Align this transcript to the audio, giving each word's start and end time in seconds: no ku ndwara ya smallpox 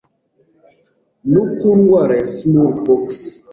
no 1.31 1.41
ku 1.57 1.67
ndwara 1.79 2.13
ya 2.21 2.27
smallpox 2.37 3.07